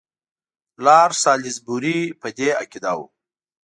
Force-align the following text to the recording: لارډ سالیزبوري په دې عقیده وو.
لارډ 0.85 1.11
سالیزبوري 1.23 1.99
په 2.21 2.27
دې 2.37 2.49
عقیده 2.61 2.91
وو. 2.97 3.05